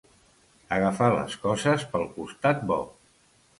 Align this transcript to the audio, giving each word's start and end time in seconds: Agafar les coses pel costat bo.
Agafar 0.77 1.09
les 1.17 1.37
coses 1.45 1.87
pel 1.93 2.09
costat 2.17 2.67
bo. 2.73 2.83